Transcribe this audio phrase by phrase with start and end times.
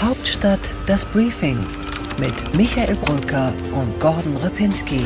[0.00, 1.58] Hauptstadt das Briefing
[2.18, 5.00] mit Michael Brücker und Gordon Ripinski.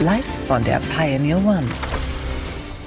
[0.00, 1.66] Live von der Pioneer One.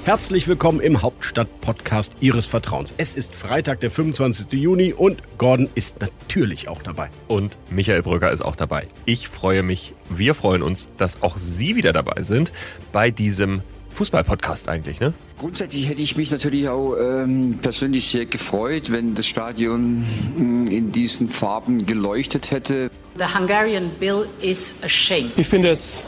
[0.04, 2.94] Herzlich willkommen im Hauptstadt-Podcast Ihres Vertrauens.
[2.96, 4.52] Es ist Freitag, der 25.
[4.52, 7.10] Juni und Gordon ist natürlich auch dabei.
[7.28, 8.88] Und Michael Brücker ist auch dabei.
[9.04, 12.52] Ich freue mich, wir freuen uns, dass auch Sie wieder dabei sind
[12.92, 13.62] bei diesem
[13.96, 15.14] Fußball-Podcast eigentlich, ne?
[15.38, 20.04] Grundsätzlich hätte ich mich natürlich auch ähm, persönlich sehr gefreut, wenn das Stadion
[20.36, 22.90] mh, in diesen Farben geleuchtet hätte.
[23.18, 25.32] The Hungarian bill is a shame.
[25.36, 26.04] Ich finde es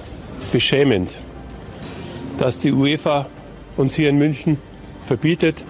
[0.53, 1.17] beschämend,
[2.37, 3.27] dass die UEFA
[3.77, 4.59] uns hier in München
[5.03, 5.65] verbietet,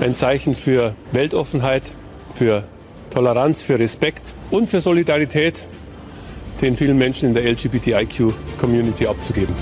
[0.00, 1.92] ein Zeichen für Weltoffenheit,
[2.34, 2.64] für
[3.10, 5.64] Toleranz, für Respekt und für Solidarität
[6.60, 9.54] den vielen Menschen in der LGBTIQ-Community abzugeben.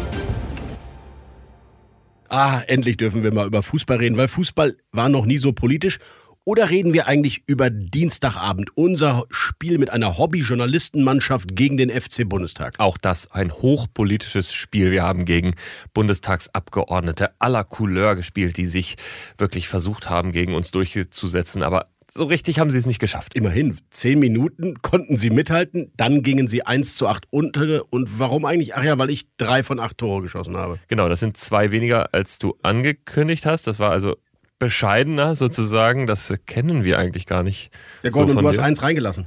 [2.35, 6.01] Ah, endlich dürfen wir mal über Fußball reden, weil Fußball war noch nie so politisch.
[6.43, 12.75] Oder reden wir eigentlich über Dienstagabend, unser Spiel mit einer Hobby-Journalistenmannschaft gegen den FC Bundestag?
[12.79, 14.91] Auch das ein hochpolitisches Spiel.
[14.91, 15.55] Wir haben gegen
[15.95, 18.97] Bundestagsabgeordnete aller Couleur gespielt, die sich
[19.39, 23.35] wirklich versucht haben, gegen uns durchzusetzen, aber so richtig haben sie es nicht geschafft.
[23.35, 27.83] Immerhin, zehn Minuten konnten sie mithalten, dann gingen sie 1 zu 8 unter.
[27.91, 28.77] Und warum eigentlich?
[28.77, 30.79] Ach ja, weil ich drei von acht Tore geschossen habe.
[30.89, 33.67] Genau, das sind zwei weniger, als du angekündigt hast.
[33.67, 34.17] Das war also
[34.61, 36.07] bescheidener sozusagen.
[36.07, 37.71] Das kennen wir eigentlich gar nicht.
[38.03, 38.63] Ja, Gordon, so und du hast dir.
[38.63, 39.27] eins reingelassen.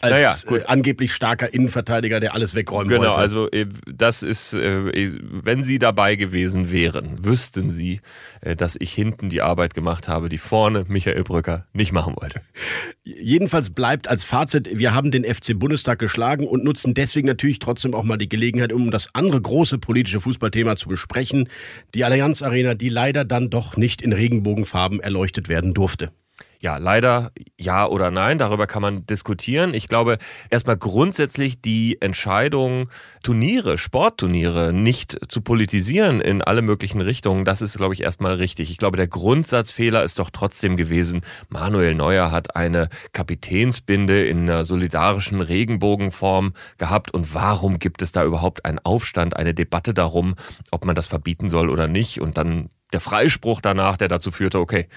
[0.00, 0.62] Als Naja, gut.
[0.62, 3.18] Äh, angeblich starker Innenverteidiger, der alles wegräumen Genau, wollte.
[3.18, 8.00] also äh, das ist, äh, wenn Sie dabei gewesen wären, wüssten Sie,
[8.56, 12.40] dass ich hinten die Arbeit gemacht habe, die vorne Michael Brücker nicht machen wollte.
[13.02, 17.94] Jedenfalls bleibt als Fazit, wir haben den FC Bundestag geschlagen und nutzen deswegen natürlich trotzdem
[17.94, 21.48] auch mal die Gelegenheit, um das andere große politische Fußballthema zu besprechen.
[21.94, 26.12] Die Allianz Arena, die leider dann doch nicht in Regenbogenfarben erleuchtet werden durfte.
[26.60, 29.74] Ja, leider ja oder nein, darüber kann man diskutieren.
[29.74, 30.18] Ich glaube,
[30.50, 32.90] erstmal grundsätzlich die Entscheidung,
[33.22, 38.72] Turniere, Sportturniere nicht zu politisieren in alle möglichen Richtungen, das ist, glaube ich, erstmal richtig.
[38.72, 44.64] Ich glaube, der Grundsatzfehler ist doch trotzdem gewesen, Manuel Neuer hat eine Kapitänsbinde in einer
[44.64, 50.34] solidarischen Regenbogenform gehabt und warum gibt es da überhaupt einen Aufstand, eine Debatte darum,
[50.72, 54.58] ob man das verbieten soll oder nicht und dann der Freispruch danach, der dazu führte,
[54.58, 54.88] okay,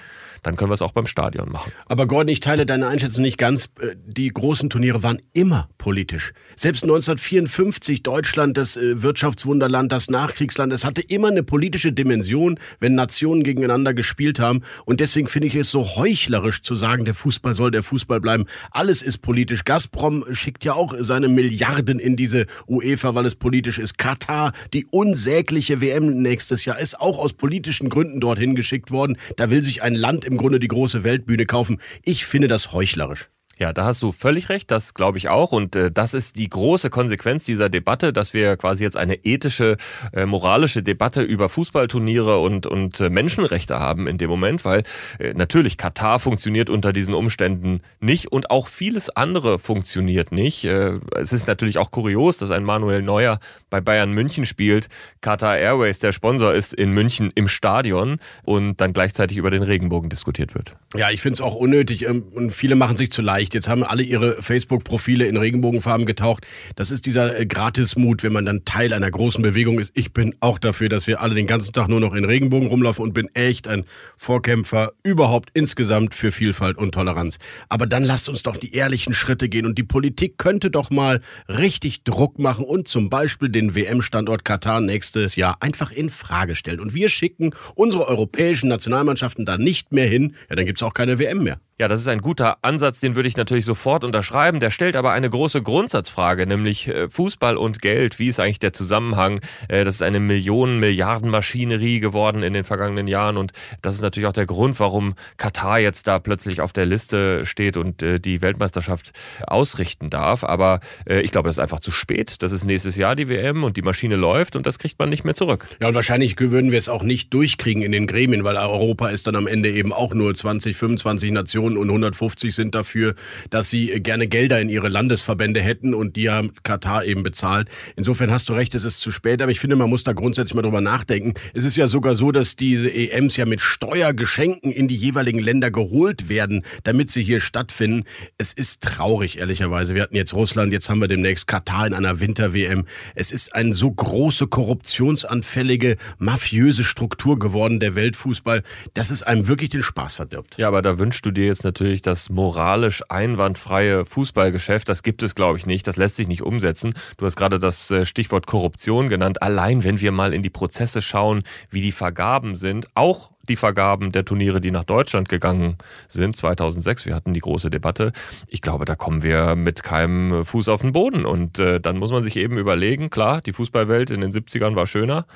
[0.42, 1.72] dann können wir es auch beim Stadion machen.
[1.86, 3.66] Aber Gordon, ich teile deine Einschätzung nicht ganz.
[3.80, 6.32] Äh, Die großen Turniere waren immer politisch.
[6.56, 12.96] Selbst 1954 Deutschland, das äh, Wirtschaftswunderland, das Nachkriegsland, es hatte immer eine politische Dimension, wenn
[12.96, 14.62] Nationen gegeneinander gespielt haben.
[14.84, 18.46] Und deswegen finde ich es so heuchlerisch zu sagen, der Fußball soll der Fußball bleiben.
[18.72, 19.64] Alles ist politisch.
[19.64, 23.96] Gazprom schickt ja auch seine Milliarden in diese UEFA, weil es politisch ist.
[23.96, 29.16] Katar, die unsägliche WM nächstes Jahr, ist auch aus politischen Gründen dorthin geschickt worden.
[29.36, 31.80] Da will sich ein Land im Grunde die große Weltbühne kaufen.
[32.04, 33.30] Ich finde das heuchlerisch.
[33.58, 35.52] Ja, da hast du völlig recht, das glaube ich auch.
[35.52, 39.76] Und äh, das ist die große Konsequenz dieser Debatte, dass wir quasi jetzt eine ethische,
[40.12, 44.82] äh, moralische Debatte über Fußballturniere und, und äh, Menschenrechte haben in dem Moment, weil
[45.18, 50.64] äh, natürlich Katar funktioniert unter diesen Umständen nicht und auch vieles andere funktioniert nicht.
[50.64, 53.38] Äh, es ist natürlich auch kurios, dass ein Manuel Neuer
[53.70, 54.88] bei Bayern München spielt,
[55.20, 60.10] Qatar Airways der Sponsor ist in München im Stadion und dann gleichzeitig über den Regenbogen
[60.10, 60.76] diskutiert wird.
[60.96, 63.51] Ja, ich finde es auch unnötig ähm, und viele machen sich zu leicht.
[63.54, 66.46] Jetzt haben alle ihre Facebook-Profile in Regenbogenfarben getaucht.
[66.76, 69.92] Das ist dieser äh, Gratismut, wenn man dann Teil einer großen Bewegung ist.
[69.94, 73.02] Ich bin auch dafür, dass wir alle den ganzen Tag nur noch in Regenbogen rumlaufen
[73.02, 73.84] und bin echt ein
[74.16, 77.38] Vorkämpfer überhaupt insgesamt für Vielfalt und Toleranz.
[77.68, 81.20] Aber dann lasst uns doch die ehrlichen Schritte gehen und die Politik könnte doch mal
[81.48, 86.80] richtig Druck machen und zum Beispiel den WM-Standort Katar nächstes Jahr einfach in Frage stellen.
[86.80, 90.34] Und wir schicken unsere europäischen Nationalmannschaften da nicht mehr hin.
[90.48, 91.60] Ja, dann gibt's auch keine WM mehr.
[91.82, 94.60] Ja, das ist ein guter Ansatz, den würde ich natürlich sofort unterschreiben.
[94.60, 98.20] Der stellt aber eine große Grundsatzfrage, nämlich äh, Fußball und Geld.
[98.20, 99.40] Wie ist eigentlich der Zusammenhang?
[99.66, 103.50] Äh, Das ist eine Millionen-Milliarden-Maschinerie geworden in den vergangenen Jahren und
[103.80, 107.76] das ist natürlich auch der Grund, warum Katar jetzt da plötzlich auf der Liste steht
[107.76, 109.10] und äh, die Weltmeisterschaft
[109.44, 110.44] ausrichten darf.
[110.44, 112.44] Aber ich glaube, das ist einfach zu spät.
[112.44, 115.24] Das ist nächstes Jahr die WM und die Maschine läuft und das kriegt man nicht
[115.24, 115.66] mehr zurück.
[115.80, 119.26] Ja, und wahrscheinlich würden wir es auch nicht durchkriegen in den Gremien, weil Europa ist
[119.26, 123.14] dann am Ende eben auch nur 20, 25 Nationen und 150 sind dafür,
[123.50, 127.68] dass sie gerne Gelder in ihre Landesverbände hätten und die haben Katar eben bezahlt.
[127.96, 130.54] Insofern hast du recht, es ist zu spät, aber ich finde, man muss da grundsätzlich
[130.54, 131.34] mal drüber nachdenken.
[131.54, 135.70] Es ist ja sogar so, dass diese EMs ja mit Steuergeschenken in die jeweiligen Länder
[135.70, 138.04] geholt werden, damit sie hier stattfinden.
[138.38, 139.94] Es ist traurig, ehrlicherweise.
[139.94, 142.84] Wir hatten jetzt Russland, jetzt haben wir demnächst Katar in einer Winter-WM.
[143.14, 148.62] Es ist eine so große, korruptionsanfällige, mafiöse Struktur geworden, der Weltfußball,
[148.94, 150.56] dass es einem wirklich den Spaß verdirbt.
[150.58, 154.88] Ja, aber da wünschst du dir jetzt natürlich das moralisch einwandfreie Fußballgeschäft.
[154.88, 155.86] Das gibt es, glaube ich, nicht.
[155.86, 156.94] Das lässt sich nicht umsetzen.
[157.18, 159.42] Du hast gerade das äh, Stichwort Korruption genannt.
[159.42, 164.12] Allein wenn wir mal in die Prozesse schauen, wie die Vergaben sind, auch die Vergaben
[164.12, 165.76] der Turniere, die nach Deutschland gegangen
[166.08, 168.12] sind, 2006, wir hatten die große Debatte.
[168.48, 171.26] Ich glaube, da kommen wir mit keinem Fuß auf den Boden.
[171.26, 174.86] Und äh, dann muss man sich eben überlegen, klar, die Fußballwelt in den 70ern war
[174.86, 175.26] schöner.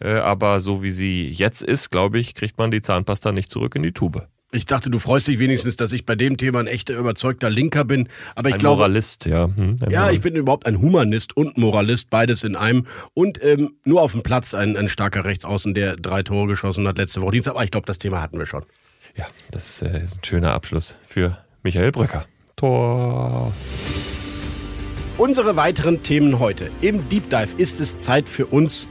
[0.00, 3.76] Äh, aber so wie sie jetzt ist, glaube ich, kriegt man die Zahnpasta nicht zurück
[3.76, 4.26] in die Tube.
[4.52, 7.84] Ich dachte, du freust dich wenigstens, dass ich bei dem Thema ein echter überzeugter Linker
[7.84, 8.08] bin.
[8.34, 9.44] Aber ich ein glaube, Moralist, ja.
[9.44, 10.12] Hm, ein ja, Moralist.
[10.12, 12.86] ich bin überhaupt ein Humanist und Moralist, beides in einem.
[13.14, 16.98] Und ähm, nur auf dem Platz ein, ein starker Rechtsaußen, der drei Tore geschossen hat
[16.98, 17.54] letzte Woche Dienstag.
[17.54, 18.64] Aber ich glaube, das Thema hatten wir schon.
[19.16, 22.26] Ja, das äh, ist ein schöner Abschluss für Michael Brücker.
[22.56, 23.52] Tor.
[25.16, 26.70] Unsere weiteren Themen heute.
[26.80, 28.88] Im Deep Dive ist es Zeit für uns,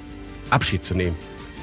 [0.51, 1.15] Abschied zu nehmen.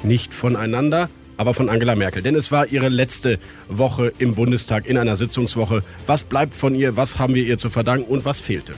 [0.03, 2.21] Nicht voneinander, aber von Angela Merkel.
[2.21, 3.39] Denn es war ihre letzte
[3.69, 5.83] Woche im Bundestag in einer Sitzungswoche.
[6.05, 6.97] Was bleibt von ihr?
[6.97, 8.73] Was haben wir ihr zu verdanken und was fehlte?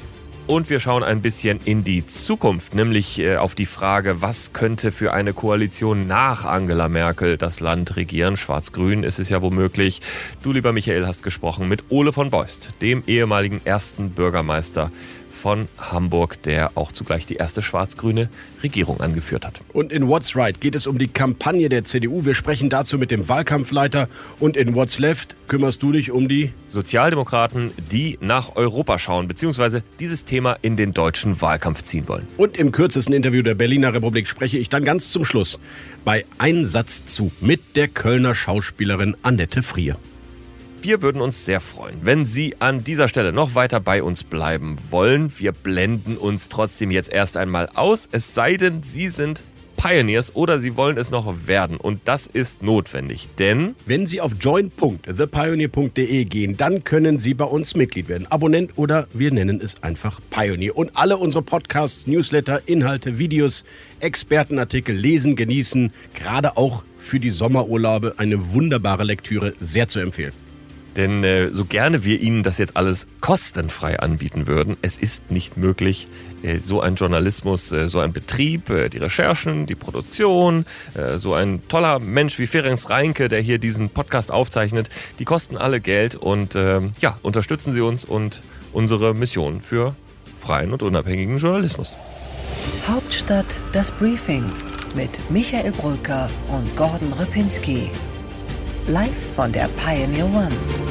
[0.50, 4.89] Und wir schauen ein bisschen in die Zukunft, nämlich äh, auf die Frage, was könnte
[4.89, 8.35] für eine Koalition nach Angela Merkel das Land regieren?
[8.35, 10.01] Schwarz-Grün ist es ja womöglich.
[10.41, 14.91] Du, lieber Michael, hast gesprochen mit Ole von Beust, dem ehemaligen ersten Bürgermeister
[15.39, 18.30] von Hamburg, der auch zugleich die erste schwarz-grüne
[18.62, 19.62] Regierung angeführt hat.
[19.74, 22.25] Und in What's Right geht es um die Kampagne der CDU.
[22.25, 24.09] Wir sprechen dazu mit dem Wahlkampfleiter.
[24.39, 29.81] Und in What's Left kümmerst du dich um die Sozialdemokraten, die nach Europa schauen, beziehungsweise
[30.00, 32.27] dieses Thema in den deutschen Wahlkampf ziehen wollen.
[32.38, 35.59] Und im kürzesten Interview der Berliner Republik spreche ich dann ganz zum Schluss
[36.03, 39.97] bei Einsatz zu mit der Kölner Schauspielerin Annette Frier.
[40.81, 44.78] Wir würden uns sehr freuen, wenn Sie an dieser Stelle noch weiter bei uns bleiben
[44.90, 45.31] wollen.
[45.38, 49.44] Wir blenden uns trotzdem jetzt erst einmal aus, es sei denn, Sie sind
[49.76, 51.78] Pioneers oder Sie wollen es noch werden.
[51.78, 57.76] Und das ist notwendig, denn Wenn Sie auf join.thepioneer.de gehen, dann können Sie bei uns
[57.76, 58.28] Mitglied werden.
[58.30, 60.78] Abonnent oder wir nennen es einfach Pioneer.
[60.78, 63.66] Und alle unsere Podcasts, Newsletter, Inhalte, Videos,
[64.00, 65.94] Expertenartikel lesen, genießen.
[66.14, 70.34] Gerade auch für die Sommerurlaube eine wunderbare Lektüre, sehr zu empfehlen.
[71.00, 75.56] Denn äh, so gerne wir Ihnen das jetzt alles kostenfrei anbieten würden, es ist nicht
[75.56, 76.10] möglich,
[76.44, 80.66] äh, so ein Journalismus, äh, so ein Betrieb, äh, die Recherchen, die Produktion,
[80.96, 85.56] äh, so ein toller Mensch wie Ferenc Reinke, der hier diesen Podcast aufzeichnet, die kosten
[85.56, 88.42] alle Geld und ähm, ja, unterstützen Sie uns und
[88.74, 89.95] unsere Mission für
[90.42, 91.95] freien und unabhängigen Journalismus.
[92.86, 94.44] Hauptstadt das Briefing
[94.95, 97.90] mit Michael Brücker und Gordon Ripinski.
[98.88, 100.88] Live von der Pioneer One.